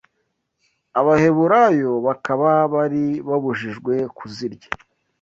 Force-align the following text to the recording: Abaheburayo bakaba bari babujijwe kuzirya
Abaheburayo 0.99 1.91
bakaba 2.05 2.49
bari 2.73 3.03
babujijwe 3.27 3.93
kuzirya 4.17 4.67